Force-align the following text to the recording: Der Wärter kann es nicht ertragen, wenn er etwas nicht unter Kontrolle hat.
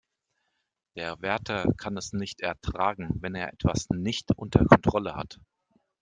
Der 0.95 1.21
Wärter 1.21 1.71
kann 1.77 1.95
es 1.95 2.11
nicht 2.11 2.41
ertragen, 2.41 3.11
wenn 3.21 3.35
er 3.35 3.53
etwas 3.53 3.91
nicht 3.91 4.31
unter 4.35 4.65
Kontrolle 4.65 5.13
hat. 5.13 5.39